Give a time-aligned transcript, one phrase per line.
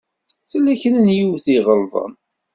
[0.49, 2.13] Tella kra n yiwet i iɣelḍen.